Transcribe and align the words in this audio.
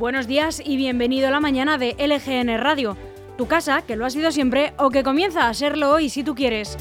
Buenos 0.00 0.26
días 0.26 0.62
y 0.64 0.78
bienvenido 0.78 1.28
a 1.28 1.30
la 1.30 1.40
mañana 1.40 1.76
de 1.76 1.94
LGN 1.98 2.56
Radio, 2.56 2.96
tu 3.36 3.46
casa, 3.46 3.82
que 3.82 3.96
lo 3.96 4.06
ha 4.06 4.10
sido 4.10 4.32
siempre 4.32 4.72
o 4.78 4.88
que 4.88 5.02
comienza 5.02 5.46
a 5.46 5.52
serlo 5.52 5.90
hoy 5.90 6.08
si 6.08 6.24
tú 6.24 6.34
quieres. 6.34 6.78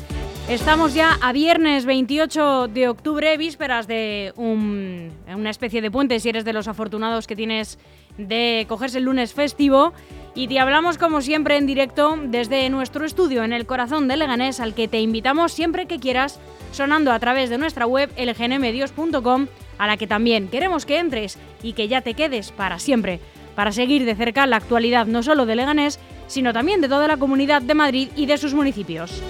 Estamos 0.48 0.94
ya 0.94 1.18
a 1.22 1.34
viernes 1.34 1.84
28 1.84 2.70
de 2.70 2.88
octubre, 2.88 3.36
vísperas 3.36 3.88
de 3.88 4.32
una 4.38 5.50
especie 5.50 5.82
de 5.82 5.92
puente, 5.92 6.22
si 6.22 6.30
eres 6.30 6.46
de 6.46 6.54
los 6.54 6.70
afortunados 6.70 7.28
que 7.28 7.36
tienes 7.36 7.78
de 8.18 8.66
cogerse 8.70 9.00
el 9.00 9.04
lunes 9.04 9.34
festivo. 9.34 9.92
Y 10.34 10.48
te 10.48 10.62
hablamos 10.62 10.98
como 10.98 11.20
siempre 11.20 11.58
en 11.58 11.68
directo 11.68 12.18
desde 12.24 12.70
nuestro 12.70 13.04
estudio 13.04 13.44
en 13.44 13.52
el 13.52 13.66
corazón 13.66 14.08
de 14.08 14.16
Leganés, 14.16 14.62
al 14.62 14.74
que 14.74 14.88
te 14.88 15.02
invitamos 15.02 15.52
siempre 15.52 15.88
que 15.88 16.00
quieras, 16.00 16.40
sonando 16.72 17.12
a 17.12 17.20
través 17.20 17.50
de 17.50 17.58
nuestra 17.58 17.86
web 17.86 18.10
lgnmedios.com, 18.18 19.48
a 19.80 19.88
la 19.88 19.98
que 19.98 20.06
también 20.06 20.50
queremos 20.50 20.86
que 20.86 21.00
entres 21.00 21.40
y 21.64 21.74
que 21.74 21.88
ya 21.88 22.02
te 22.02 22.14
quedes 22.14 22.52
para 22.52 22.78
siempre, 22.78 23.20
para 23.56 23.72
seguir 23.72 24.06
de 24.06 24.14
cerca 24.14 24.46
la 24.46 24.58
actualidad 24.58 25.08
no 25.08 25.24
solo 25.24 25.48
de 25.48 25.56
Leganés, 25.56 26.00
sino 26.28 26.54
también 26.54 26.82
de 26.82 26.90
toda 26.90 27.08
la 27.08 27.18
comunidad 27.18 27.64
de 27.64 27.74
Madrid 27.74 28.10
y 28.16 28.28
de 28.28 28.38
sus 28.38 28.54
municipios. 28.54 29.24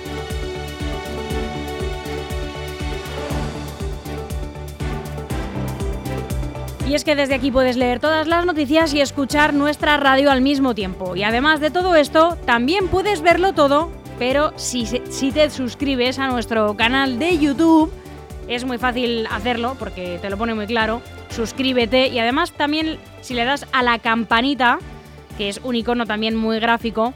Y 6.89 6.95
es 6.95 7.03
que 7.03 7.15
desde 7.15 7.35
aquí 7.35 7.51
puedes 7.51 7.77
leer 7.77 7.99
todas 7.99 8.27
las 8.27 8.47
noticias 8.47 8.95
y 8.95 9.01
escuchar 9.01 9.53
nuestra 9.53 9.97
radio 9.97 10.31
al 10.31 10.41
mismo 10.41 10.73
tiempo. 10.73 11.15
Y 11.15 11.21
además 11.21 11.59
de 11.59 11.69
todo 11.69 11.95
esto, 11.95 12.35
también 12.47 12.87
puedes 12.87 13.21
verlo 13.21 13.53
todo, 13.53 13.91
pero 14.17 14.53
si, 14.55 14.87
si 14.87 15.31
te 15.31 15.51
suscribes 15.51 16.17
a 16.17 16.29
nuestro 16.29 16.75
canal 16.75 17.19
de 17.19 17.37
YouTube, 17.37 17.91
es 18.49 18.65
muy 18.65 18.79
fácil 18.79 19.27
hacerlo 19.27 19.75
porque 19.77 20.17
te 20.21 20.29
lo 20.29 20.37
pone 20.37 20.55
muy 20.55 20.65
claro. 20.65 21.01
Suscríbete 21.29 22.07
y 22.07 22.19
además 22.19 22.51
también 22.51 22.97
si 23.21 23.35
le 23.35 23.45
das 23.45 23.67
a 23.71 23.83
la 23.83 23.99
campanita, 23.99 24.79
que 25.37 25.49
es 25.49 25.61
un 25.63 25.75
icono 25.75 26.05
también 26.05 26.35
muy 26.35 26.59
gráfico, 26.59 27.13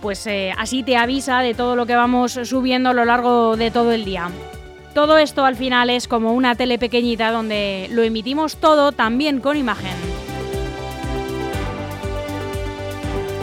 pues 0.00 0.26
eh, 0.26 0.52
así 0.58 0.82
te 0.82 0.96
avisa 0.96 1.40
de 1.40 1.54
todo 1.54 1.76
lo 1.76 1.86
que 1.86 1.94
vamos 1.94 2.32
subiendo 2.44 2.90
a 2.90 2.94
lo 2.94 3.04
largo 3.04 3.56
de 3.56 3.70
todo 3.70 3.92
el 3.92 4.04
día. 4.04 4.30
Todo 4.94 5.18
esto 5.18 5.44
al 5.44 5.56
final 5.56 5.90
es 5.90 6.08
como 6.08 6.32
una 6.32 6.54
tele 6.54 6.78
pequeñita 6.78 7.30
donde 7.30 7.88
lo 7.90 8.02
emitimos 8.02 8.56
todo 8.56 8.92
también 8.92 9.40
con 9.40 9.56
imagen. 9.56 9.94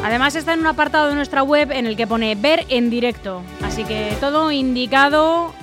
Además 0.04 0.36
está 0.36 0.54
en 0.54 0.62
un 0.62 0.68
apartado 0.68 1.10
de 1.10 1.16
nuestra 1.16 1.44
web 1.44 1.72
en 1.72 1.86
el 1.86 1.96
que 1.96 2.08
pone 2.08 2.34
ver 2.36 2.66
en 2.70 2.90
directo, 2.90 3.44
así 3.64 3.84
que 3.84 4.16
todo 4.20 4.52
indicado 4.52 5.54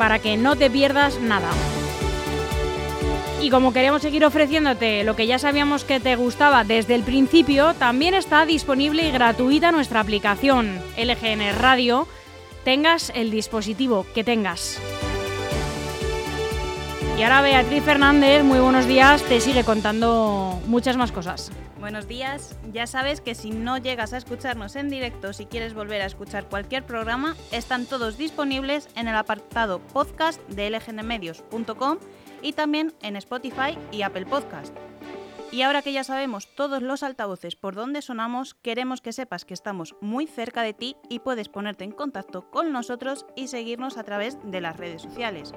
para 0.00 0.18
que 0.18 0.38
no 0.38 0.56
te 0.56 0.70
pierdas 0.70 1.20
nada. 1.20 1.50
Y 3.42 3.50
como 3.50 3.74
queremos 3.74 4.00
seguir 4.00 4.24
ofreciéndote 4.24 5.04
lo 5.04 5.14
que 5.14 5.26
ya 5.26 5.38
sabíamos 5.38 5.84
que 5.84 6.00
te 6.00 6.16
gustaba 6.16 6.64
desde 6.64 6.94
el 6.94 7.02
principio, 7.02 7.74
también 7.74 8.14
está 8.14 8.46
disponible 8.46 9.06
y 9.06 9.10
gratuita 9.10 9.72
nuestra 9.72 10.00
aplicación 10.00 10.80
LGN 10.96 11.58
Radio 11.58 12.08
tengas 12.64 13.12
el 13.14 13.30
dispositivo 13.30 14.06
que 14.14 14.24
tengas. 14.24 14.80
Y 17.20 17.22
ahora 17.22 17.42
Beatriz 17.42 17.84
Fernández, 17.84 18.42
muy 18.42 18.60
buenos 18.60 18.86
días, 18.86 19.22
te 19.24 19.42
sigue 19.42 19.62
contando 19.62 20.58
muchas 20.64 20.96
más 20.96 21.12
cosas. 21.12 21.52
Buenos 21.78 22.08
días, 22.08 22.56
ya 22.72 22.86
sabes 22.86 23.20
que 23.20 23.34
si 23.34 23.50
no 23.50 23.76
llegas 23.76 24.14
a 24.14 24.16
escucharnos 24.16 24.74
en 24.74 24.88
directo, 24.88 25.34
si 25.34 25.44
quieres 25.44 25.74
volver 25.74 26.00
a 26.00 26.06
escuchar 26.06 26.48
cualquier 26.48 26.86
programa, 26.86 27.36
están 27.52 27.84
todos 27.84 28.16
disponibles 28.16 28.88
en 28.96 29.06
el 29.06 29.14
apartado 29.14 29.80
podcast 29.80 30.40
de 30.48 30.70
lgnmedios.com 30.70 31.98
y 32.40 32.54
también 32.54 32.94
en 33.02 33.16
Spotify 33.16 33.76
y 33.92 34.00
Apple 34.00 34.24
Podcast. 34.24 34.74
Y 35.52 35.60
ahora 35.60 35.82
que 35.82 35.92
ya 35.92 36.04
sabemos 36.04 36.48
todos 36.54 36.80
los 36.80 37.02
altavoces 37.02 37.54
por 37.54 37.74
donde 37.74 38.00
sonamos, 38.00 38.54
queremos 38.54 39.02
que 39.02 39.12
sepas 39.12 39.44
que 39.44 39.52
estamos 39.52 39.94
muy 40.00 40.26
cerca 40.26 40.62
de 40.62 40.72
ti 40.72 40.96
y 41.10 41.18
puedes 41.18 41.50
ponerte 41.50 41.84
en 41.84 41.92
contacto 41.92 42.50
con 42.50 42.72
nosotros 42.72 43.26
y 43.36 43.48
seguirnos 43.48 43.98
a 43.98 44.04
través 44.04 44.38
de 44.42 44.62
las 44.62 44.78
redes 44.78 45.02
sociales. 45.02 45.52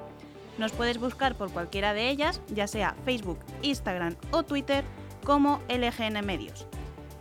Nos 0.58 0.72
puedes 0.72 0.98
buscar 0.98 1.36
por 1.36 1.50
cualquiera 1.50 1.94
de 1.94 2.08
ellas, 2.08 2.40
ya 2.48 2.66
sea 2.66 2.94
Facebook, 3.04 3.38
Instagram 3.62 4.16
o 4.30 4.42
Twitter, 4.42 4.84
como 5.24 5.60
LGN 5.68 6.24
Medios. 6.24 6.66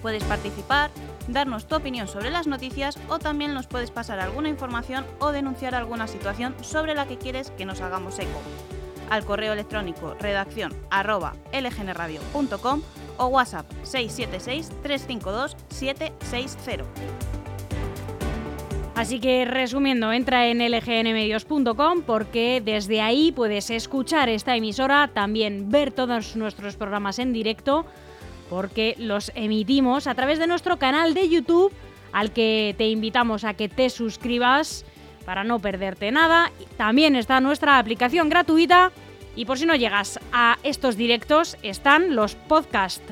Puedes 0.00 0.24
participar, 0.24 0.90
darnos 1.28 1.68
tu 1.68 1.76
opinión 1.76 2.08
sobre 2.08 2.30
las 2.30 2.46
noticias 2.46 2.98
o 3.08 3.18
también 3.18 3.52
nos 3.52 3.66
puedes 3.66 3.90
pasar 3.90 4.18
alguna 4.18 4.48
información 4.48 5.04
o 5.20 5.30
denunciar 5.30 5.74
alguna 5.74 6.08
situación 6.08 6.54
sobre 6.62 6.94
la 6.94 7.06
que 7.06 7.18
quieres 7.18 7.50
que 7.50 7.66
nos 7.66 7.82
hagamos 7.82 8.18
eco. 8.18 8.40
Al 9.10 9.24
correo 9.24 9.52
electrónico 9.52 10.16
redacción 10.18 10.72
lgnradio.com 11.52 12.82
o 13.18 13.26
WhatsApp 13.26 13.70
676-352-760. 13.84 16.84
Así 18.94 19.20
que 19.20 19.46
resumiendo, 19.46 20.12
entra 20.12 20.48
en 20.48 20.58
lgnmedios.com 20.58 22.02
porque 22.02 22.60
desde 22.64 23.00
ahí 23.00 23.32
puedes 23.32 23.70
escuchar 23.70 24.28
esta 24.28 24.54
emisora, 24.54 25.08
también 25.08 25.70
ver 25.70 25.92
todos 25.92 26.36
nuestros 26.36 26.76
programas 26.76 27.18
en 27.18 27.32
directo, 27.32 27.86
porque 28.50 28.94
los 28.98 29.32
emitimos 29.34 30.06
a 30.06 30.14
través 30.14 30.38
de 30.38 30.46
nuestro 30.46 30.78
canal 30.78 31.14
de 31.14 31.26
YouTube, 31.28 31.72
al 32.12 32.32
que 32.32 32.74
te 32.76 32.90
invitamos 32.90 33.44
a 33.44 33.54
que 33.54 33.70
te 33.70 33.88
suscribas 33.88 34.84
para 35.24 35.44
no 35.44 35.58
perderte 35.58 36.10
nada. 36.10 36.50
También 36.76 37.16
está 37.16 37.40
nuestra 37.40 37.78
aplicación 37.78 38.28
gratuita 38.28 38.92
y 39.34 39.44
por 39.44 39.58
si 39.58 39.66
no 39.66 39.74
llegas 39.74 40.20
a 40.32 40.58
estos 40.62 40.96
directos, 40.96 41.56
están 41.62 42.14
los 42.14 42.34
podcasts 42.34 43.02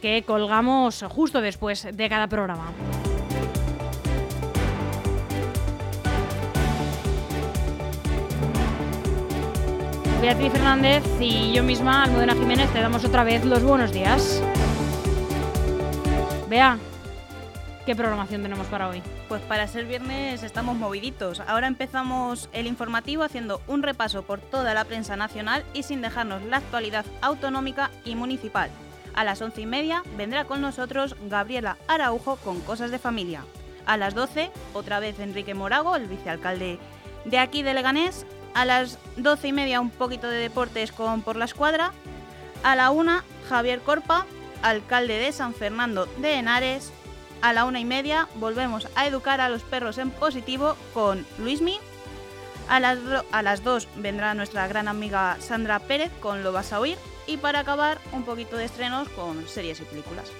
que 0.00 0.22
colgamos 0.22 1.04
justo 1.08 1.40
después 1.40 1.88
de 1.90 2.08
cada 2.08 2.28
programa. 2.28 2.72
Beatriz 10.20 10.52
Fernández 10.52 11.04
y 11.20 11.52
yo 11.52 11.62
misma, 11.62 12.04
Almudena 12.04 12.34
Jiménez, 12.34 12.72
te 12.72 12.80
damos 12.80 13.04
otra 13.04 13.22
vez 13.22 13.44
los 13.44 13.62
buenos 13.62 13.92
días. 13.92 14.42
Vea, 16.48 16.78
¿qué 17.84 17.94
programación 17.94 18.42
tenemos 18.42 18.66
para 18.66 18.88
hoy? 18.88 19.02
Pues 19.28 19.42
para 19.42 19.66
ser 19.66 19.86
viernes 19.86 20.44
estamos 20.44 20.76
moviditos. 20.76 21.40
Ahora 21.40 21.66
empezamos 21.66 22.48
el 22.52 22.68
informativo 22.68 23.24
haciendo 23.24 23.60
un 23.66 23.82
repaso 23.82 24.22
por 24.22 24.40
toda 24.40 24.72
la 24.72 24.84
prensa 24.84 25.16
nacional 25.16 25.64
y 25.74 25.82
sin 25.82 26.00
dejarnos 26.00 26.44
la 26.44 26.58
actualidad 26.58 27.04
autonómica 27.22 27.90
y 28.04 28.14
municipal. 28.14 28.70
A 29.14 29.24
las 29.24 29.42
once 29.42 29.62
y 29.62 29.66
media 29.66 30.04
vendrá 30.16 30.44
con 30.44 30.60
nosotros 30.60 31.16
Gabriela 31.28 31.76
Araujo 31.88 32.36
con 32.36 32.60
Cosas 32.60 32.92
de 32.92 33.00
Familia. 33.00 33.44
A 33.84 33.96
las 33.96 34.14
12, 34.14 34.50
otra 34.74 35.00
vez 35.00 35.18
Enrique 35.18 35.54
Morago, 35.54 35.96
el 35.96 36.06
vicealcalde 36.06 36.78
de 37.24 37.38
aquí 37.38 37.64
de 37.64 37.74
Leganés. 37.74 38.26
A 38.54 38.64
las 38.64 38.98
doce 39.16 39.48
y 39.48 39.52
media 39.52 39.80
un 39.80 39.90
poquito 39.90 40.28
de 40.28 40.38
deportes 40.38 40.92
con 40.92 41.22
Por 41.22 41.34
la 41.34 41.46
Escuadra. 41.46 41.92
A 42.62 42.76
la 42.76 42.90
una, 42.90 43.24
Javier 43.48 43.80
Corpa, 43.80 44.24
alcalde 44.62 45.18
de 45.18 45.32
San 45.32 45.52
Fernando 45.52 46.06
de 46.18 46.34
Henares 46.34 46.92
a 47.42 47.52
la 47.52 47.64
una 47.64 47.80
y 47.80 47.84
media 47.84 48.28
volvemos 48.36 48.88
a 48.94 49.06
educar 49.06 49.40
a 49.40 49.48
los 49.48 49.62
perros 49.62 49.98
en 49.98 50.10
positivo 50.10 50.76
con 50.94 51.26
Luismi. 51.38 51.78
A 52.68 52.80
las, 52.80 52.98
a 53.30 53.42
las 53.42 53.62
dos 53.62 53.86
vendrá 53.96 54.34
nuestra 54.34 54.66
gran 54.66 54.88
amiga 54.88 55.36
Sandra 55.40 55.78
Pérez 55.78 56.10
con 56.20 56.42
Lo 56.42 56.52
vas 56.52 56.72
a 56.72 56.80
oír. 56.80 56.98
Y 57.26 57.36
para 57.36 57.60
acabar, 57.60 57.98
un 58.12 58.24
poquito 58.24 58.56
de 58.56 58.64
estrenos 58.64 59.08
con 59.10 59.46
series 59.48 59.80
y 59.80 59.84
películas. 59.84 60.30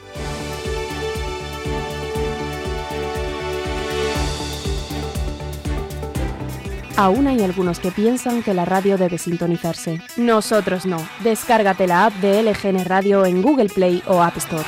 Aún 6.96 7.26
hay 7.26 7.42
algunos 7.42 7.78
que 7.78 7.90
piensan 7.90 8.42
que 8.42 8.54
la 8.54 8.64
radio 8.64 8.96
debe 8.96 9.18
sintonizarse. 9.18 10.00
Nosotros 10.16 10.86
no. 10.86 11.06
Descárgate 11.22 11.86
la 11.86 12.06
app 12.06 12.14
de 12.14 12.42
LGN 12.42 12.86
Radio 12.86 13.26
en 13.26 13.42
Google 13.42 13.68
Play 13.68 14.02
o 14.06 14.22
App 14.22 14.38
Store. 14.38 14.64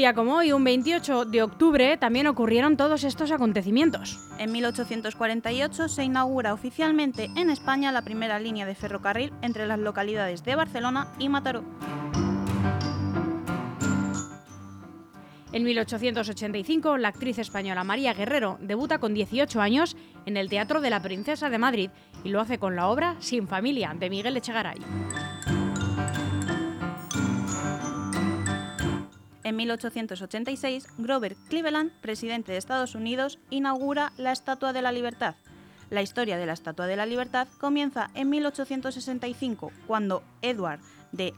Día 0.00 0.14
como 0.14 0.36
hoy, 0.36 0.50
un 0.50 0.64
28 0.64 1.26
de 1.26 1.42
octubre, 1.42 1.98
también 1.98 2.26
ocurrieron 2.26 2.78
todos 2.78 3.04
estos 3.04 3.30
acontecimientos. 3.32 4.18
En 4.38 4.50
1848 4.50 5.88
se 5.90 6.04
inaugura 6.04 6.54
oficialmente 6.54 7.28
en 7.36 7.50
España 7.50 7.92
la 7.92 8.00
primera 8.00 8.40
línea 8.40 8.64
de 8.64 8.74
ferrocarril 8.74 9.30
entre 9.42 9.66
las 9.66 9.78
localidades 9.78 10.42
de 10.42 10.56
Barcelona 10.56 11.12
y 11.18 11.28
Mataró. 11.28 11.64
En 15.52 15.64
1885, 15.64 16.96
la 16.96 17.08
actriz 17.08 17.38
española 17.38 17.84
María 17.84 18.14
Guerrero 18.14 18.56
debuta 18.62 19.00
con 19.00 19.12
18 19.12 19.60
años 19.60 19.98
en 20.24 20.38
el 20.38 20.48
Teatro 20.48 20.80
de 20.80 20.88
la 20.88 21.02
Princesa 21.02 21.50
de 21.50 21.58
Madrid 21.58 21.90
y 22.24 22.30
lo 22.30 22.40
hace 22.40 22.56
con 22.56 22.74
la 22.74 22.88
obra 22.88 23.16
Sin 23.18 23.48
Familia 23.48 23.94
de 23.98 24.08
Miguel 24.08 24.38
Echegaray. 24.38 24.78
En 29.50 29.56
1886, 29.56 30.86
Grover 30.98 31.34
Cleveland, 31.48 31.90
presidente 32.00 32.52
de 32.52 32.58
Estados 32.58 32.94
Unidos, 32.94 33.40
inaugura 33.50 34.12
la 34.16 34.30
Estatua 34.30 34.72
de 34.72 34.80
la 34.80 34.92
Libertad. 34.92 35.34
La 35.90 36.02
historia 36.02 36.36
de 36.36 36.46
la 36.46 36.52
Estatua 36.52 36.86
de 36.86 36.94
la 36.94 37.04
Libertad 37.04 37.48
comienza 37.58 38.12
en 38.14 38.30
1865, 38.30 39.72
cuando 39.88 40.22
Edward 40.40 40.78
de 41.10 41.34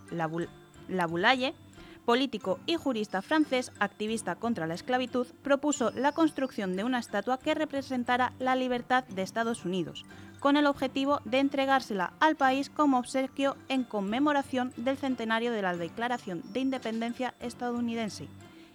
Laboulaye, 0.89 1.55
político 2.05 2.59
y 2.67 2.77
jurista 2.77 3.23
francés 3.23 3.73
activista 3.79 4.35
contra 4.35 4.67
la 4.67 4.75
esclavitud, 4.75 5.27
propuso 5.43 5.91
la 5.93 6.13
construcción 6.13 6.77
de 6.77 6.85
una 6.85 6.99
estatua 6.99 7.39
que 7.39 7.55
representara 7.55 8.33
la 8.39 8.57
libertad 8.57 9.05
de 9.05 9.23
Estados 9.23 9.65
Unidos, 9.65 10.05
con 10.41 10.57
el 10.57 10.67
objetivo 10.67 11.21
de 11.25 11.39
entregársela 11.39 12.13
al 12.21 12.37
país 12.37 12.69
como 12.69 12.99
obsequio 12.99 13.57
en 13.69 13.85
conmemoración 13.85 14.73
del 14.77 14.97
centenario 14.97 15.53
de 15.53 15.63
la 15.63 15.77
Declaración 15.77 16.43
de 16.53 16.61
Independencia 16.61 17.35
estadounidense 17.41 18.27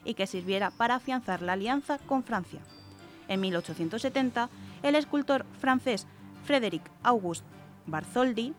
y 0.06 0.14
que 0.14 0.28
sirviera 0.28 0.72
para 0.72 0.96
afianzar 0.96 1.42
la 1.42 1.54
alianza 1.54 2.00
con 2.00 2.24
Francia. 2.24 2.62
En 3.28 3.42
1870, 3.42 4.50
el 4.84 4.96
escultor 4.96 5.46
francés 5.60 6.08
Frédéric 6.46 6.90
Auguste 7.04 7.46
Bartholdi 7.88 8.54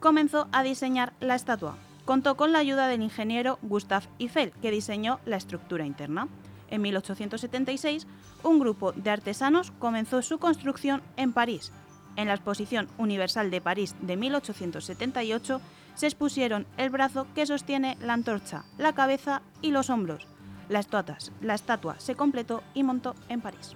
comenzó 0.00 0.48
a 0.52 0.62
diseñar 0.62 1.14
la 1.20 1.34
estatua. 1.34 1.76
Contó 2.04 2.36
con 2.36 2.52
la 2.52 2.58
ayuda 2.58 2.88
del 2.88 3.02
ingeniero 3.02 3.58
Gustave 3.62 4.06
Eiffel, 4.18 4.52
que 4.62 4.70
diseñó 4.70 5.20
la 5.24 5.36
estructura 5.36 5.86
interna. 5.86 6.28
En 6.68 6.82
1876, 6.82 8.06
un 8.42 8.58
grupo 8.58 8.92
de 8.92 9.10
artesanos 9.10 9.70
comenzó 9.78 10.22
su 10.22 10.38
construcción 10.38 11.02
en 11.16 11.32
París, 11.32 11.72
en 12.16 12.28
la 12.28 12.34
Exposición 12.34 12.88
Universal 12.98 13.50
de 13.50 13.60
París 13.60 13.94
de 14.00 14.16
1878 14.16 15.60
se 15.94 16.06
expusieron 16.06 16.66
el 16.76 16.90
brazo 16.90 17.26
que 17.34 17.46
sostiene 17.46 17.96
la 18.00 18.14
antorcha, 18.14 18.64
la 18.78 18.92
cabeza 18.92 19.42
y 19.62 19.70
los 19.70 19.90
hombros. 19.90 20.26
La 20.68 20.80
estatua, 20.80 21.18
la 21.40 21.54
estatua 21.54 21.96
se 21.98 22.14
completó 22.14 22.62
y 22.72 22.82
montó 22.82 23.14
en 23.28 23.40
París. 23.40 23.74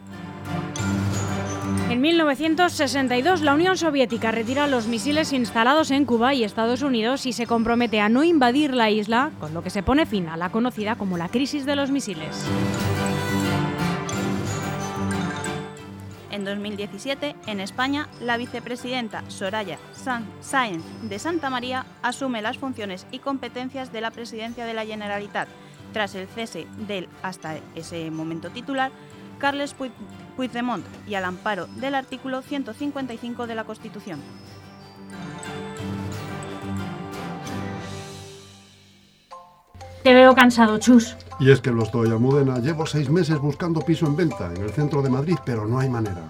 En 1.90 2.02
1962, 2.02 3.40
la 3.40 3.54
Unión 3.54 3.78
Soviética 3.78 4.30
retira 4.30 4.66
los 4.66 4.86
misiles 4.86 5.32
instalados 5.32 5.90
en 5.90 6.04
Cuba 6.04 6.34
y 6.34 6.44
Estados 6.44 6.82
Unidos 6.82 7.24
y 7.24 7.32
se 7.32 7.46
compromete 7.46 7.98
a 8.00 8.10
no 8.10 8.24
invadir 8.24 8.74
la 8.74 8.90
isla, 8.90 9.30
con 9.40 9.54
lo 9.54 9.62
que 9.62 9.70
se 9.70 9.82
pone 9.82 10.04
fin 10.04 10.28
a 10.28 10.36
la 10.36 10.50
conocida 10.50 10.96
como 10.96 11.16
la 11.16 11.30
crisis 11.30 11.64
de 11.64 11.76
los 11.76 11.90
misiles. 11.90 12.44
En 16.30 16.44
2017, 16.44 17.34
en 17.46 17.58
España, 17.58 18.06
la 18.20 18.36
vicepresidenta 18.36 19.24
Soraya 19.28 19.78
Sáenz 20.42 20.84
de 21.00 21.18
Santa 21.18 21.48
María 21.48 21.86
asume 22.02 22.42
las 22.42 22.58
funciones 22.58 23.06
y 23.12 23.20
competencias 23.20 23.92
de 23.92 24.02
la 24.02 24.10
presidencia 24.10 24.66
de 24.66 24.74
la 24.74 24.84
Generalitat, 24.84 25.48
tras 25.94 26.14
el 26.14 26.28
cese 26.28 26.66
del, 26.86 27.08
hasta 27.22 27.56
ese 27.74 28.10
momento 28.10 28.50
titular, 28.50 28.92
Carles 29.38 29.72
Puigdemont 29.72 30.27
y 31.06 31.14
al 31.14 31.24
amparo 31.24 31.66
del 31.80 31.96
artículo 31.96 32.42
155 32.42 33.48
de 33.48 33.54
la 33.56 33.64
Constitución. 33.64 34.20
Te 40.04 40.14
veo 40.14 40.34
cansado, 40.34 40.78
Chus. 40.78 41.16
Y 41.40 41.50
es 41.50 41.60
que 41.60 41.72
lo 41.72 41.82
estoy, 41.82 42.10
Almudena. 42.10 42.58
Llevo 42.60 42.86
seis 42.86 43.10
meses 43.10 43.38
buscando 43.38 43.80
piso 43.80 44.06
en 44.06 44.16
venta 44.16 44.52
en 44.54 44.62
el 44.62 44.70
centro 44.70 45.02
de 45.02 45.10
Madrid, 45.10 45.36
pero 45.44 45.66
no 45.66 45.80
hay 45.80 45.88
manera. 45.88 46.28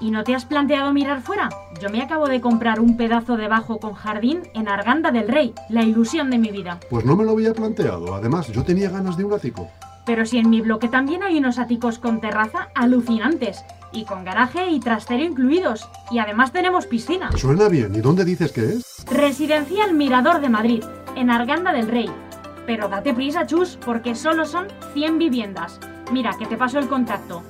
¿Y 0.00 0.12
no 0.12 0.22
te 0.22 0.36
has 0.36 0.44
planteado 0.44 0.92
mirar 0.92 1.20
fuera? 1.20 1.48
Yo 1.82 1.90
me 1.90 2.00
acabo 2.00 2.28
de 2.28 2.40
comprar 2.40 2.78
un 2.78 2.96
pedazo 2.96 3.36
de 3.36 3.48
bajo 3.48 3.80
con 3.80 3.94
jardín 3.94 4.42
en 4.54 4.68
Arganda 4.68 5.10
del 5.10 5.26
Rey, 5.26 5.52
la 5.68 5.82
ilusión 5.82 6.30
de 6.30 6.38
mi 6.38 6.50
vida. 6.50 6.78
Pues 6.88 7.04
no 7.04 7.16
me 7.16 7.24
lo 7.24 7.32
había 7.32 7.52
planteado. 7.52 8.14
Además, 8.14 8.46
yo 8.52 8.62
tenía 8.62 8.88
ganas 8.90 9.16
de 9.16 9.24
un 9.24 9.32
ático. 9.32 9.68
Pero 10.08 10.24
si 10.24 10.38
en 10.38 10.48
mi 10.48 10.62
bloque 10.62 10.88
también 10.88 11.22
hay 11.22 11.36
unos 11.36 11.58
áticos 11.58 11.98
con 11.98 12.22
terraza 12.22 12.70
alucinantes. 12.74 13.62
Y 13.92 14.06
con 14.06 14.24
garaje 14.24 14.70
y 14.70 14.80
trastero 14.80 15.22
incluidos. 15.22 15.86
Y 16.10 16.18
además 16.18 16.50
tenemos 16.50 16.86
piscina. 16.86 17.30
Suena 17.32 17.68
bien. 17.68 17.94
¿Y 17.94 18.00
dónde 18.00 18.24
dices 18.24 18.50
que 18.50 18.64
es? 18.64 19.04
Residencial 19.10 19.92
Mirador 19.92 20.40
de 20.40 20.48
Madrid, 20.48 20.82
en 21.14 21.30
Arganda 21.30 21.74
del 21.74 21.88
Rey, 21.88 22.10
pero 22.66 22.88
date 22.88 23.12
prisa, 23.12 23.46
Chus, 23.46 23.78
porque 23.84 24.14
solo 24.14 24.46
son 24.46 24.68
100 24.94 25.18
viviendas. 25.18 25.78
Mira, 26.10 26.34
que 26.38 26.46
te 26.46 26.56
paso 26.56 26.78
el 26.78 26.88
contacto. 26.88 27.42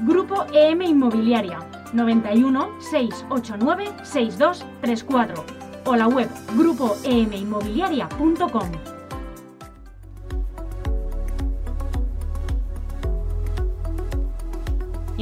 Grupo 0.00 0.44
EM 0.52 0.82
Inmobiliaria 0.82 1.60
91 1.94 2.72
689 2.90 3.90
6234 4.02 5.46
o 5.86 5.96
la 5.96 6.08
web 6.08 6.28
grupoeminmobiliaria.com. 6.58 9.01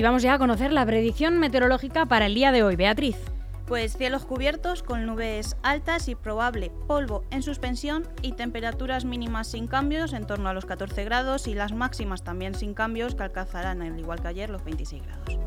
Y 0.00 0.02
vamos 0.02 0.22
ya 0.22 0.32
a 0.32 0.38
conocer 0.38 0.72
la 0.72 0.86
predicción 0.86 1.38
meteorológica 1.38 2.06
para 2.06 2.24
el 2.24 2.34
día 2.34 2.52
de 2.52 2.62
hoy, 2.62 2.74
Beatriz. 2.74 3.18
Pues 3.66 3.98
cielos 3.98 4.24
cubiertos 4.24 4.82
con 4.82 5.04
nubes 5.04 5.58
altas 5.62 6.08
y 6.08 6.14
probable 6.14 6.72
polvo 6.86 7.22
en 7.30 7.42
suspensión 7.42 8.08
y 8.22 8.32
temperaturas 8.32 9.04
mínimas 9.04 9.48
sin 9.48 9.66
cambios 9.66 10.14
en 10.14 10.26
torno 10.26 10.48
a 10.48 10.54
los 10.54 10.64
14 10.64 11.04
grados 11.04 11.46
y 11.48 11.52
las 11.52 11.74
máximas 11.74 12.24
también 12.24 12.54
sin 12.54 12.72
cambios 12.72 13.14
que 13.14 13.24
alcanzarán, 13.24 13.82
al 13.82 13.98
igual 13.98 14.22
que 14.22 14.28
ayer, 14.28 14.48
los 14.48 14.64
26 14.64 15.02
grados. 15.02 15.38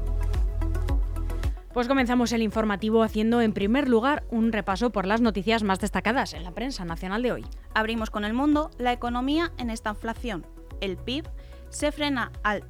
Pues 1.74 1.88
comenzamos 1.88 2.32
el 2.32 2.44
informativo 2.44 3.02
haciendo 3.02 3.42
en 3.42 3.54
primer 3.54 3.90
lugar 3.90 4.24
un 4.30 4.52
repaso 4.52 4.92
por 4.92 5.08
las 5.08 5.20
noticias 5.20 5.64
más 5.64 5.80
destacadas 5.80 6.36
en 6.36 6.44
la 6.44 6.52
prensa 6.52 6.86
nacional 6.86 7.24
de 7.24 7.32
hoy. 7.32 7.46
Abrimos 7.74 8.12
con 8.12 8.24
el 8.24 8.36
mundo 8.36 8.70
la 8.78 8.94
economía 8.94 9.52
en 9.58 9.72
esta 9.72 9.90
inflación. 9.90 10.46
El 10.80 10.98
PIB 10.98 11.26
se 11.74 11.92
frena 11.92 12.32
al 12.44 12.64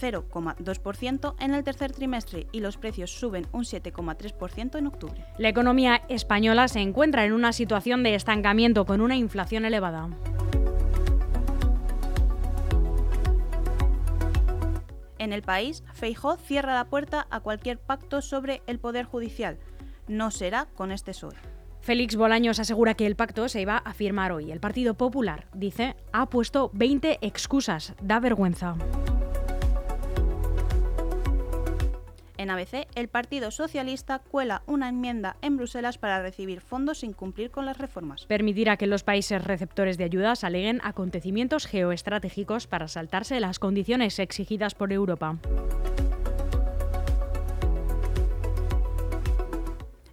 0,2% 0.00 1.34
en 1.40 1.54
el 1.54 1.64
tercer 1.64 1.92
trimestre 1.92 2.46
y 2.52 2.60
los 2.60 2.76
precios 2.76 3.10
suben 3.10 3.46
un 3.52 3.64
7,3% 3.64 4.78
en 4.78 4.86
octubre. 4.86 5.24
La 5.36 5.48
economía 5.48 6.02
española 6.08 6.68
se 6.68 6.80
encuentra 6.80 7.24
en 7.24 7.32
una 7.32 7.52
situación 7.52 8.02
de 8.02 8.14
estancamiento 8.14 8.86
con 8.86 9.00
una 9.00 9.16
inflación 9.16 9.64
elevada. 9.64 10.08
En 15.18 15.32
el 15.32 15.42
país, 15.42 15.82
Feijó 15.92 16.36
cierra 16.36 16.74
la 16.74 16.84
puerta 16.84 17.26
a 17.30 17.40
cualquier 17.40 17.78
pacto 17.78 18.22
sobre 18.22 18.62
el 18.68 18.78
poder 18.78 19.06
judicial. 19.06 19.58
No 20.06 20.30
será 20.30 20.66
con 20.76 20.92
este 20.92 21.10
PSOE. 21.10 21.34
Félix 21.86 22.16
Bolaños 22.16 22.58
asegura 22.58 22.94
que 22.94 23.06
el 23.06 23.14
pacto 23.14 23.48
se 23.48 23.60
iba 23.60 23.76
a 23.76 23.94
firmar 23.94 24.32
hoy. 24.32 24.50
El 24.50 24.58
Partido 24.58 24.94
Popular, 24.94 25.46
dice, 25.54 25.94
ha 26.10 26.28
puesto 26.28 26.68
20 26.72 27.18
excusas. 27.20 27.94
Da 28.02 28.18
vergüenza. 28.18 28.74
En 32.38 32.50
ABC, 32.50 32.88
el 32.96 33.06
Partido 33.06 33.52
Socialista 33.52 34.18
cuela 34.18 34.62
una 34.66 34.88
enmienda 34.88 35.36
en 35.42 35.56
Bruselas 35.56 35.96
para 35.96 36.20
recibir 36.20 36.60
fondos 36.60 36.98
sin 36.98 37.12
cumplir 37.12 37.52
con 37.52 37.64
las 37.66 37.78
reformas. 37.78 38.26
Permitirá 38.26 38.76
que 38.76 38.88
los 38.88 39.04
países 39.04 39.44
receptores 39.44 39.96
de 39.96 40.02
ayudas 40.02 40.42
aleguen 40.42 40.80
acontecimientos 40.82 41.66
geoestratégicos 41.66 42.66
para 42.66 42.88
saltarse 42.88 43.38
las 43.38 43.60
condiciones 43.60 44.18
exigidas 44.18 44.74
por 44.74 44.92
Europa. 44.92 45.38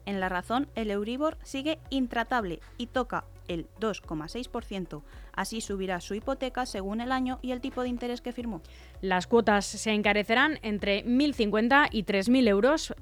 En 0.05 0.19
la 0.19 0.29
razón, 0.29 0.67
el 0.75 0.91
Euribor 0.91 1.37
sigue 1.43 1.79
intratable 1.89 2.59
y 2.77 2.87
toca 2.87 3.25
el 3.47 3.67
2,6%. 3.79 5.01
Así 5.33 5.61
subirá 5.61 5.99
su 6.01 6.15
hipoteca 6.15 6.65
según 6.65 7.01
el 7.01 7.11
año 7.11 7.39
y 7.41 7.51
el 7.51 7.61
tipo 7.61 7.81
de 7.81 7.89
interés 7.89 8.21
que 8.21 8.31
firmó. 8.31 8.61
Las 9.01 9.27
cuotas 9.27 9.65
se 9.65 9.91
encarecerán 9.91 10.59
entre 10.61 11.05
1.050 11.05 11.89
y 11.91 12.03
3.000 12.03 12.47
euros. 12.47 12.93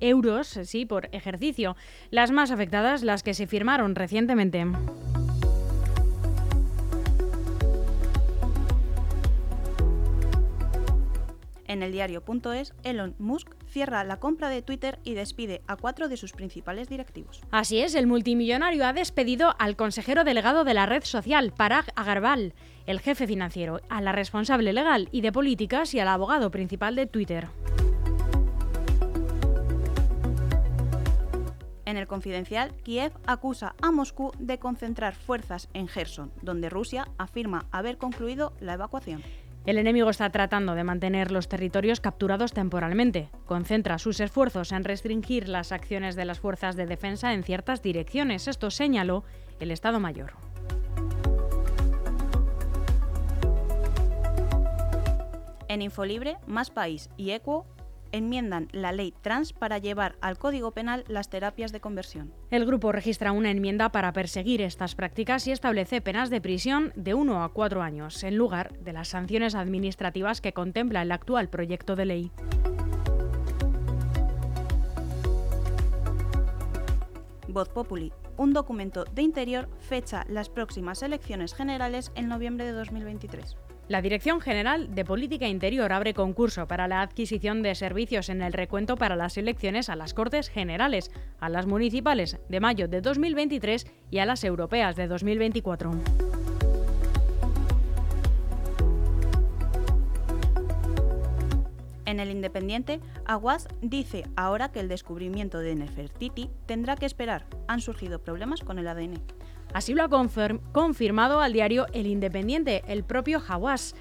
euros 0.00 0.58
sí, 0.64 0.86
por 0.86 1.08
ejercicio, 1.12 1.76
las 2.10 2.30
más 2.30 2.50
afectadas 2.50 3.02
las 3.02 3.22
que 3.22 3.34
se 3.34 3.46
firmaron 3.46 3.94
recientemente. 3.94 4.66
En 11.68 11.82
el 11.82 11.92
diario.es, 11.92 12.72
Elon 12.82 13.14
Musk 13.18 13.54
cierra 13.66 14.02
la 14.02 14.18
compra 14.18 14.48
de 14.48 14.62
Twitter 14.62 14.98
y 15.04 15.12
despide 15.12 15.60
a 15.66 15.76
cuatro 15.76 16.08
de 16.08 16.16
sus 16.16 16.32
principales 16.32 16.88
directivos. 16.88 17.42
Así 17.50 17.80
es, 17.80 17.94
el 17.94 18.06
multimillonario 18.06 18.86
ha 18.86 18.94
despedido 18.94 19.54
al 19.58 19.76
consejero 19.76 20.24
delegado 20.24 20.64
de 20.64 20.72
la 20.72 20.86
red 20.86 21.04
social, 21.04 21.52
Parag 21.52 21.92
Agarwal, 21.94 22.54
el 22.86 23.00
jefe 23.00 23.26
financiero, 23.26 23.82
a 23.90 24.00
la 24.00 24.12
responsable 24.12 24.72
legal 24.72 25.10
y 25.12 25.20
de 25.20 25.30
políticas 25.30 25.92
y 25.92 26.00
al 26.00 26.08
abogado 26.08 26.50
principal 26.50 26.96
de 26.96 27.06
Twitter. 27.06 27.48
En 31.84 31.98
el 31.98 32.06
confidencial, 32.06 32.74
Kiev 32.82 33.12
acusa 33.26 33.74
a 33.82 33.90
Moscú 33.90 34.32
de 34.38 34.58
concentrar 34.58 35.14
fuerzas 35.14 35.68
en 35.74 35.88
Gerson, 35.88 36.32
donde 36.40 36.70
Rusia 36.70 37.08
afirma 37.18 37.66
haber 37.72 37.98
concluido 37.98 38.54
la 38.60 38.74
evacuación. 38.74 39.22
El 39.68 39.76
enemigo 39.76 40.08
está 40.08 40.30
tratando 40.30 40.74
de 40.74 40.82
mantener 40.82 41.30
los 41.30 41.46
territorios 41.46 42.00
capturados 42.00 42.54
temporalmente. 42.54 43.28
Concentra 43.44 43.98
sus 43.98 44.18
esfuerzos 44.18 44.72
en 44.72 44.82
restringir 44.82 45.46
las 45.46 45.72
acciones 45.72 46.16
de 46.16 46.24
las 46.24 46.40
fuerzas 46.40 46.74
de 46.74 46.86
defensa 46.86 47.34
en 47.34 47.44
ciertas 47.44 47.82
direcciones. 47.82 48.48
Esto 48.48 48.70
señaló 48.70 49.24
el 49.60 49.70
Estado 49.70 50.00
Mayor. 50.00 50.32
En 55.68 55.82
Infolibre, 55.82 56.38
Más 56.46 56.70
País 56.70 57.10
y 57.18 57.32
Equo 57.32 57.66
enmiendan 58.12 58.68
la 58.72 58.92
ley 58.92 59.14
trans 59.22 59.52
para 59.52 59.78
llevar 59.78 60.16
al 60.20 60.38
Código 60.38 60.72
Penal 60.72 61.04
las 61.08 61.28
terapias 61.30 61.72
de 61.72 61.80
conversión. 61.80 62.32
El 62.50 62.66
grupo 62.66 62.92
registra 62.92 63.32
una 63.32 63.50
enmienda 63.50 63.90
para 63.90 64.12
perseguir 64.12 64.62
estas 64.62 64.94
prácticas 64.94 65.46
y 65.46 65.52
establece 65.52 66.00
penas 66.00 66.30
de 66.30 66.40
prisión 66.40 66.92
de 66.96 67.14
1 67.14 67.42
a 67.42 67.48
4 67.52 67.82
años, 67.82 68.22
en 68.24 68.36
lugar 68.36 68.78
de 68.78 68.92
las 68.92 69.08
sanciones 69.08 69.54
administrativas 69.54 70.40
que 70.40 70.52
contempla 70.52 71.02
el 71.02 71.12
actual 71.12 71.48
proyecto 71.48 71.96
de 71.96 72.04
ley. 72.04 72.32
Voz 77.48 77.68
Populi, 77.70 78.12
un 78.36 78.52
documento 78.52 79.04
de 79.04 79.22
interior, 79.22 79.68
fecha 79.80 80.24
las 80.28 80.48
próximas 80.48 81.02
elecciones 81.02 81.54
generales 81.54 82.12
en 82.14 82.28
noviembre 82.28 82.66
de 82.66 82.72
2023. 82.72 83.56
La 83.88 84.02
Dirección 84.02 84.42
General 84.42 84.94
de 84.94 85.06
Política 85.06 85.48
Interior 85.48 85.94
abre 85.94 86.12
concurso 86.12 86.68
para 86.68 86.88
la 86.88 87.00
adquisición 87.00 87.62
de 87.62 87.74
servicios 87.74 88.28
en 88.28 88.42
el 88.42 88.52
recuento 88.52 88.96
para 88.96 89.16
las 89.16 89.38
elecciones 89.38 89.88
a 89.88 89.96
las 89.96 90.12
Cortes 90.12 90.50
Generales, 90.50 91.10
a 91.40 91.48
las 91.48 91.64
municipales 91.64 92.38
de 92.50 92.60
mayo 92.60 92.86
de 92.86 93.00
2023 93.00 93.86
y 94.10 94.18
a 94.18 94.26
las 94.26 94.44
europeas 94.44 94.94
de 94.94 95.08
2024. 95.08 95.92
En 102.04 102.20
el 102.20 102.30
Independiente, 102.30 103.00
Aguas 103.24 103.68
dice 103.80 104.24
ahora 104.36 104.70
que 104.70 104.80
el 104.80 104.88
descubrimiento 104.88 105.60
de 105.60 105.74
Nefertiti 105.74 106.50
tendrá 106.66 106.96
que 106.96 107.06
esperar. 107.06 107.46
Han 107.68 107.80
surgido 107.80 108.18
problemas 108.18 108.60
con 108.60 108.78
el 108.78 108.88
ADN. 108.88 109.22
Así 109.72 109.94
lo 109.94 110.02
ha 110.02 110.08
confirmado 110.72 111.40
al 111.40 111.52
diario 111.52 111.86
El 111.92 112.06
Independiente 112.06 112.82
el 112.88 113.04
propio 113.04 113.40
Hawass, 113.46 113.94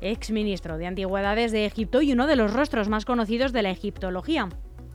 ex 0.00 0.30
ministro 0.30 0.78
de 0.78 0.86
Antigüedades 0.86 1.52
de 1.52 1.64
Egipto 1.64 2.02
y 2.02 2.12
uno 2.12 2.26
de 2.26 2.36
los 2.36 2.52
rostros 2.52 2.88
más 2.88 3.04
conocidos 3.04 3.52
de 3.52 3.62
la 3.62 3.70
egiptología. 3.70 4.48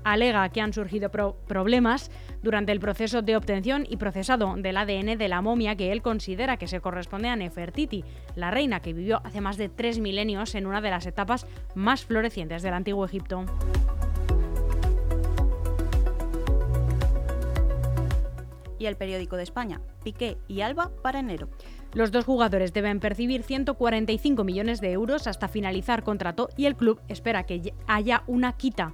Alega 0.04 0.48
que 0.50 0.62
han 0.62 0.74
surgido 0.74 1.10
problemas 1.10 2.12
durante 2.42 2.72
el 2.72 2.80
proceso 2.80 3.22
de 3.22 3.36
obtención 3.36 3.86
y 3.90 3.98
procesado 3.98 4.56
del 4.56 4.78
ADN 4.78 5.18
de 5.18 5.28
la 5.28 5.42
momia 5.42 5.76
que 5.76 5.92
él 5.92 6.02
considera 6.02 6.58
que 6.58 6.68
se 6.68 6.80
corresponde 6.80 7.28
a 7.28 7.36
Nefertiti, 7.36 8.06
la 8.36 8.52
reina 8.52 8.82
que 8.82 8.94
vivió 8.94 9.22
hace 9.26 9.42
más 9.42 9.58
de 9.58 9.70
tres 9.70 10.00
milenios 10.00 10.56
en 10.56 10.66
una 10.66 10.80
de 10.80 10.92
las 10.92 11.06
etapas 11.06 11.46
más 11.76 12.06
florecientes 12.06 12.62
del 12.62 12.74
antiguo 12.74 13.06
Egipto. 13.06 13.46
y 18.80 18.86
el 18.86 18.96
periódico 18.96 19.38
de 19.38 19.44
España, 19.44 19.82
Y 20.48 20.62
Alba 20.62 20.92
para 21.02 21.20
enero. 21.20 21.50
Los 21.94 22.12
dos 22.12 22.26
jugadores 22.26 22.74
deben 22.74 23.00
percibir 23.00 23.44
145 23.44 24.44
millones 24.44 24.82
de 24.82 24.92
euros 24.92 25.28
hasta 25.28 25.48
finalizar 25.48 26.04
contrato 26.04 26.50
y 26.56 26.66
el 26.66 26.76
club 26.76 27.02
espera 27.08 27.44
que 27.44 27.74
haya 27.88 28.24
una 28.28 28.54
quita. 28.54 28.94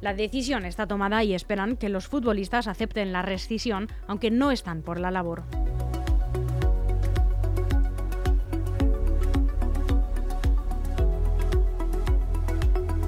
La 0.00 0.14
decisión 0.14 0.64
está 0.64 0.86
tomada 0.86 1.24
y 1.24 1.34
esperan 1.34 1.76
que 1.76 1.88
los 1.88 2.06
futbolistas 2.06 2.68
acepten 2.68 3.12
la 3.12 3.22
rescisión, 3.22 3.88
aunque 4.06 4.30
no 4.30 4.50
están 4.50 4.82
por 4.82 5.00
la 5.00 5.10
labor. 5.10 5.44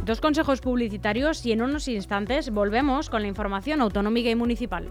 Dos 0.04 0.20
consejos 0.20 0.60
publicitarios 0.60 1.46
y 1.46 1.52
en 1.52 1.62
unos 1.62 1.86
instantes 1.86 2.50
volvemos 2.50 3.08
con 3.08 3.22
la 3.22 3.28
información 3.28 3.80
autonómica 3.80 4.28
y 4.28 4.34
municipal. 4.34 4.88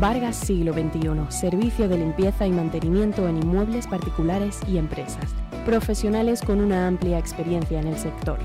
Vargas 0.00 0.36
Siglo 0.36 0.74
XXI, 0.74 1.30
servicio 1.30 1.88
de 1.88 1.96
limpieza 1.96 2.46
y 2.46 2.50
mantenimiento 2.50 3.26
en 3.28 3.38
inmuebles 3.38 3.86
particulares 3.86 4.60
y 4.68 4.76
empresas. 4.76 5.34
Profesionales 5.64 6.42
con 6.42 6.60
una 6.60 6.86
amplia 6.86 7.18
experiencia 7.18 7.80
en 7.80 7.86
el 7.86 7.96
sector. 7.96 8.38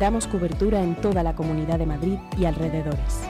Damos 0.00 0.26
cobertura 0.26 0.82
en 0.82 0.96
toda 0.96 1.22
la 1.22 1.36
Comunidad 1.36 1.78
de 1.78 1.86
Madrid 1.86 2.18
y 2.36 2.44
alrededores. 2.44 3.20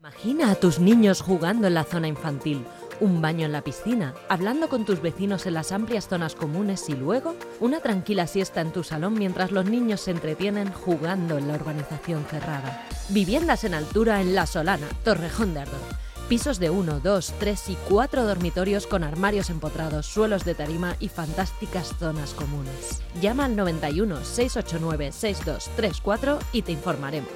Imagina 0.00 0.50
a 0.50 0.56
tus 0.56 0.80
niños 0.80 1.20
jugando 1.20 1.68
en 1.68 1.74
la 1.74 1.84
zona 1.84 2.08
infantil 2.08 2.64
un 3.00 3.20
baño 3.20 3.46
en 3.46 3.52
la 3.52 3.62
piscina, 3.62 4.14
hablando 4.28 4.68
con 4.68 4.84
tus 4.84 5.00
vecinos 5.00 5.46
en 5.46 5.54
las 5.54 5.72
amplias 5.72 6.08
zonas 6.08 6.34
comunes 6.34 6.88
y 6.88 6.94
luego 6.94 7.34
una 7.60 7.80
tranquila 7.80 8.26
siesta 8.26 8.60
en 8.60 8.72
tu 8.72 8.82
salón 8.84 9.14
mientras 9.14 9.52
los 9.52 9.64
niños 9.64 10.00
se 10.00 10.10
entretienen 10.10 10.72
jugando 10.72 11.38
en 11.38 11.48
la 11.48 11.54
urbanización 11.54 12.24
cerrada. 12.24 12.86
Viviendas 13.10 13.64
en 13.64 13.74
altura 13.74 14.20
en 14.20 14.34
La 14.34 14.46
Solana, 14.46 14.88
Torrejón 15.04 15.54
de 15.54 15.60
Ardón. 15.60 15.80
Pisos 16.28 16.58
de 16.58 16.68
1, 16.68 17.00
2, 17.00 17.34
3 17.38 17.70
y 17.70 17.76
4 17.88 18.24
dormitorios 18.26 18.86
con 18.86 19.02
armarios 19.02 19.48
empotrados, 19.48 20.04
suelos 20.04 20.44
de 20.44 20.54
tarima 20.54 20.94
y 21.00 21.08
fantásticas 21.08 21.94
zonas 21.98 22.34
comunes. 22.34 23.00
Llama 23.22 23.46
al 23.46 23.56
91 23.56 24.24
689 24.24 25.12
6234 25.12 26.38
y 26.52 26.62
te 26.62 26.72
informaremos. 26.72 27.30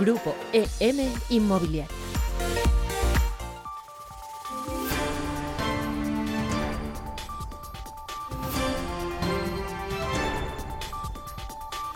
Grupo 0.00 0.34
EM 0.52 1.12
Inmobiliario. 1.30 2.01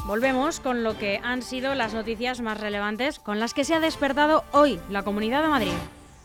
Volvemos 0.06 0.60
con 0.60 0.84
lo 0.84 0.96
que 0.96 1.18
han 1.24 1.42
sido 1.42 1.74
las 1.74 1.92
noticias 1.92 2.40
más 2.40 2.60
relevantes 2.60 3.18
con 3.18 3.40
las 3.40 3.54
que 3.54 3.64
se 3.64 3.74
ha 3.74 3.80
despertado 3.80 4.44
hoy 4.52 4.78
la 4.88 5.02
Comunidad 5.02 5.42
de 5.42 5.48
Madrid. 5.48 5.72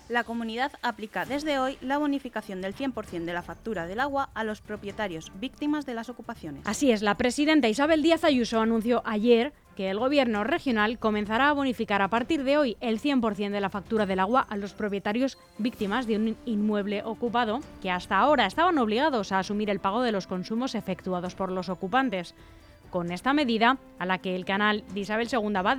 La 0.07 0.23
comunidad 0.23 0.73
aplica 0.83 1.25
desde 1.25 1.57
hoy 1.57 1.79
la 1.81 1.97
bonificación 1.97 2.61
del 2.61 2.75
100% 2.75 3.25
de 3.25 3.33
la 3.33 3.41
factura 3.41 3.87
del 3.87 3.99
agua 3.99 4.29
a 4.35 4.43
los 4.43 4.61
propietarios 4.61 5.31
víctimas 5.39 5.87
de 5.87 5.95
las 5.95 6.09
ocupaciones. 6.09 6.61
Así 6.67 6.91
es, 6.91 7.01
la 7.01 7.15
presidenta 7.17 7.69
Isabel 7.69 8.03
Díaz 8.03 8.23
Ayuso 8.23 8.61
anunció 8.61 9.01
ayer 9.03 9.51
que 9.75 9.89
el 9.89 9.97
gobierno 9.97 10.43
regional 10.43 10.99
comenzará 10.99 11.49
a 11.49 11.53
bonificar 11.53 12.03
a 12.03 12.09
partir 12.09 12.43
de 12.43 12.57
hoy 12.57 12.77
el 12.81 13.01
100% 13.01 13.49
de 13.49 13.61
la 13.61 13.69
factura 13.71 14.05
del 14.05 14.19
agua 14.19 14.45
a 14.47 14.57
los 14.57 14.73
propietarios 14.73 15.39
víctimas 15.57 16.05
de 16.05 16.17
un 16.17 16.37
inmueble 16.45 17.01
ocupado 17.03 17.61
que 17.81 17.89
hasta 17.89 18.19
ahora 18.19 18.45
estaban 18.45 18.77
obligados 18.77 19.31
a 19.31 19.39
asumir 19.39 19.71
el 19.71 19.79
pago 19.79 20.03
de 20.03 20.11
los 20.11 20.27
consumos 20.27 20.75
efectuados 20.75 21.33
por 21.33 21.51
los 21.51 21.69
ocupantes. 21.69 22.35
Con 22.91 23.11
esta 23.11 23.33
medida, 23.33 23.77
a 23.99 24.05
la 24.05 24.17
que 24.17 24.35
el 24.35 24.43
canal 24.43 24.83
de 24.93 24.99
Isabel 24.99 25.29
II 25.31 25.53
va 25.65 25.71
a 25.71 25.77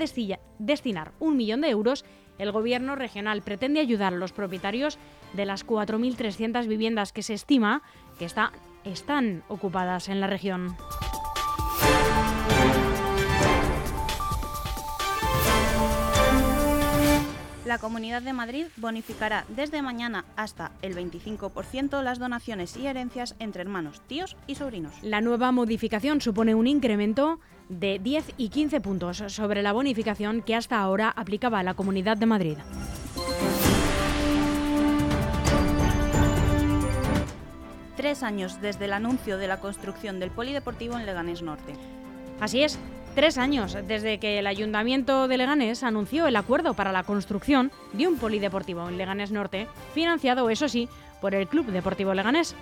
destinar 0.59 1.13
un 1.21 1.37
millón 1.37 1.61
de 1.61 1.69
euros, 1.69 2.07
el 2.39 2.51
gobierno 2.53 2.97
regional 2.97 3.43
pretende 3.43 3.81
ayudar 3.81 4.15
a 4.15 4.17
los 4.17 4.33
propietarios 4.33 4.99
de 5.35 5.45
las 5.45 5.67
4.300 5.67 6.67
viviendas 6.67 7.13
que 7.13 7.23
se 7.23 7.35
estima 7.35 7.83
que 8.19 8.25
están 8.25 9.43
ocupadas 9.49 10.09
en 10.09 10.21
la 10.21 10.27
región. 10.27 10.75
La 17.65 17.79
Comunidad 17.79 18.23
de 18.23 18.33
Madrid 18.33 18.67
bonificará 18.77 19.45
desde 19.49 19.83
mañana 19.83 20.25
hasta 20.35 20.73
el 20.83 20.97
25% 20.97 22.03
las 22.03 22.19
donaciones 22.19 22.77
y 22.77 22.89
herencias 22.89 23.37
entre 23.39 23.63
hermanos, 23.63 24.01
tíos 24.09 24.37
y 24.49 24.57
sobrinos. 24.57 24.93
La 25.03 25.21
nueva 25.21 25.53
modificación 25.53 26.21
supone 26.21 26.57
un 26.57 26.67
incremento 26.67 27.39
de 27.69 28.01
10 28.01 28.35
y 28.37 28.49
15 28.49 28.81
puntos 28.81 29.23
sobre 29.29 29.63
la 29.63 29.73
bonificación 29.73 30.43
que 30.43 30.57
hasta 30.57 30.81
ahora 30.81 31.11
aplicaba 31.11 31.63
la 31.63 31.75
Comunidad 31.75 32.17
de 32.17 32.27
Madrid. 32.27 32.57
Tres 37.97 38.25
años 38.25 38.61
desde 38.61 38.87
el 38.87 38.93
anuncio 38.93 39.39
de 39.39 39.47
la 39.47 39.61
construcción 39.61 40.19
del 40.19 40.33
Polideportivo 40.33 40.99
en 40.99 41.07
Leganés 41.07 41.43
Norte. 41.43 41.75
Así 42.41 42.65
es, 42.65 42.77
Tres 43.15 43.37
años 43.37 43.77
desde 43.87 44.19
que 44.19 44.39
el 44.39 44.47
Ayuntamiento 44.47 45.29
de 45.29 45.37
Leganés 45.37 45.83
anunció 45.83 46.27
el 46.27 46.37
acuerdo 46.37 46.73
para 46.73 46.93
la 46.93 47.03
construcción 47.03 47.71
de 47.93 48.09
un 48.09 48.17
polideportivo 48.17 48.89
en 48.89 48.97
Leganés 48.97 49.31
Norte, 49.31 49.69
financiado, 49.93 50.49
eso 50.49 50.67
sí, 50.67 50.89
por 51.21 51.35
el 51.35 51.47
Club 51.47 51.67
Deportivo 51.67 52.15
Leganés. 52.15 52.55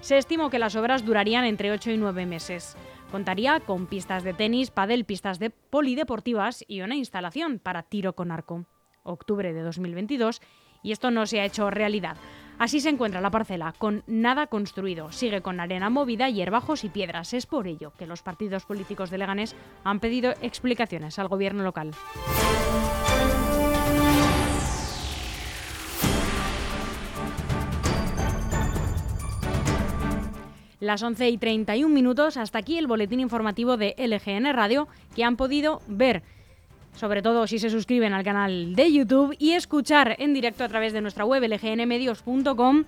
Se 0.00 0.16
estimó 0.16 0.48
que 0.48 0.58
las 0.58 0.76
obras 0.76 1.04
durarían 1.04 1.44
entre 1.44 1.72
8 1.72 1.90
y 1.90 1.98
9 1.98 2.24
meses. 2.24 2.74
Contaría 3.10 3.60
con 3.60 3.86
pistas 3.86 4.22
de 4.24 4.32
tenis, 4.32 4.70
padel, 4.70 5.04
pistas 5.04 5.38
de 5.38 5.50
polideportivas 5.50 6.64
y 6.66 6.80
una 6.80 6.94
instalación 6.94 7.58
para 7.58 7.82
tiro 7.82 8.14
con 8.14 8.30
arco. 8.30 8.64
Octubre 9.02 9.52
de 9.52 9.60
2022 9.60 10.40
y 10.82 10.92
esto 10.92 11.10
no 11.10 11.26
se 11.26 11.40
ha 11.40 11.44
hecho 11.44 11.70
realidad. 11.70 12.16
Así 12.58 12.80
se 12.80 12.88
encuentra 12.88 13.20
la 13.20 13.30
parcela, 13.30 13.72
con 13.78 14.02
nada 14.08 14.48
construido. 14.48 15.12
Sigue 15.12 15.42
con 15.42 15.60
arena 15.60 15.90
movida, 15.90 16.28
hierbajos 16.28 16.82
y 16.82 16.88
piedras. 16.88 17.32
Es 17.32 17.46
por 17.46 17.68
ello 17.68 17.92
que 17.96 18.06
los 18.06 18.22
partidos 18.22 18.64
políticos 18.64 19.10
de 19.10 19.18
Leganés 19.18 19.54
han 19.84 20.00
pedido 20.00 20.32
explicaciones 20.42 21.18
al 21.20 21.28
gobierno 21.28 21.62
local. 21.62 21.92
Las 30.80 31.02
11 31.02 31.28
y 31.30 31.38
31 31.38 31.92
minutos, 31.92 32.36
hasta 32.36 32.58
aquí 32.58 32.78
el 32.78 32.86
boletín 32.86 33.20
informativo 33.20 33.76
de 33.76 33.94
LGN 33.98 34.52
Radio 34.52 34.88
que 35.14 35.24
han 35.24 35.36
podido 35.36 35.80
ver 35.88 36.22
sobre 36.98 37.22
todo 37.22 37.46
si 37.46 37.58
se 37.58 37.70
suscriben 37.70 38.12
al 38.12 38.24
canal 38.24 38.74
de 38.74 38.92
YouTube 38.92 39.34
y 39.38 39.52
escuchar 39.52 40.16
en 40.18 40.34
directo 40.34 40.64
a 40.64 40.68
través 40.68 40.92
de 40.92 41.00
nuestra 41.00 41.24
web 41.24 41.42
lgnmedios.com 41.42 42.84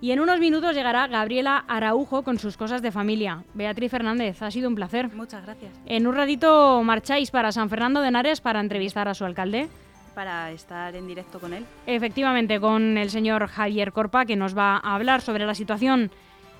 Y 0.00 0.10
en 0.10 0.20
unos 0.20 0.40
minutos 0.40 0.74
llegará 0.74 1.06
Gabriela 1.06 1.64
Araujo 1.68 2.22
con 2.22 2.38
sus 2.38 2.56
cosas 2.56 2.82
de 2.82 2.90
familia. 2.90 3.44
Beatriz 3.54 3.90
Fernández, 3.90 4.42
ha 4.42 4.50
sido 4.50 4.68
un 4.68 4.74
placer. 4.74 5.10
Muchas 5.14 5.44
gracias. 5.44 5.72
En 5.86 6.06
un 6.06 6.14
ratito 6.14 6.82
marcháis 6.82 7.30
para 7.30 7.52
San 7.52 7.70
Fernando 7.70 8.00
de 8.00 8.08
Henares 8.08 8.40
para 8.40 8.60
entrevistar 8.60 9.08
a 9.08 9.14
su 9.14 9.24
alcalde. 9.24 9.68
Para 10.14 10.50
estar 10.50 10.94
en 10.96 11.06
directo 11.06 11.38
con 11.38 11.54
él. 11.54 11.64
Efectivamente, 11.86 12.58
con 12.60 12.98
el 12.98 13.10
señor 13.10 13.46
Javier 13.46 13.92
Corpa, 13.92 14.26
que 14.26 14.36
nos 14.36 14.56
va 14.56 14.76
a 14.82 14.96
hablar 14.96 15.20
sobre 15.20 15.46
la 15.46 15.54
situación 15.54 16.10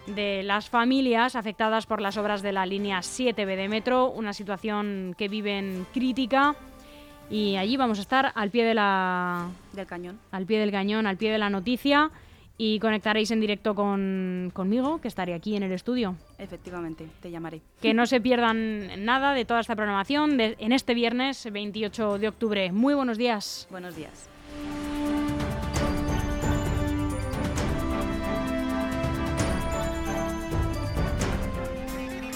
de 0.06 0.42
las 0.42 0.68
familias 0.68 1.36
afectadas 1.36 1.86
por 1.86 2.00
las 2.00 2.16
obras 2.16 2.42
de 2.42 2.52
la 2.52 2.66
línea 2.66 2.98
7B 3.00 3.56
de 3.56 3.68
metro, 3.68 4.10
una 4.10 4.32
situación 4.32 5.14
que 5.16 5.28
viven 5.28 5.86
crítica. 5.92 6.54
Y 7.30 7.56
allí 7.56 7.76
vamos 7.76 7.98
a 7.98 8.02
estar 8.02 8.32
al 8.34 8.50
pie 8.50 8.64
de 8.64 8.74
la, 8.74 9.48
Del 9.72 9.86
cañón. 9.86 10.18
al 10.32 10.46
pie 10.46 10.58
del 10.58 10.72
cañón, 10.72 11.06
al 11.06 11.16
pie 11.16 11.30
de 11.30 11.38
la 11.38 11.48
noticia 11.48 12.10
y 12.58 12.78
conectaréis 12.80 13.30
en 13.30 13.40
directo 13.40 13.74
con, 13.74 14.50
conmigo, 14.52 15.00
que 15.00 15.08
estaré 15.08 15.32
aquí 15.32 15.56
en 15.56 15.62
el 15.62 15.72
estudio. 15.72 16.16
Efectivamente, 16.38 17.06
te 17.20 17.30
llamaré. 17.30 17.62
Que 17.80 17.94
no 17.94 18.04
se 18.06 18.20
pierdan 18.20 19.04
nada 19.04 19.32
de 19.32 19.44
toda 19.44 19.60
esta 19.60 19.76
programación 19.76 20.36
de- 20.36 20.56
en 20.58 20.72
este 20.72 20.92
viernes 20.92 21.46
28 21.50 22.18
de 22.18 22.28
octubre. 22.28 22.72
Muy 22.72 22.94
buenos 22.94 23.16
días. 23.16 23.66
Buenos 23.70 23.94
días. 23.96 24.28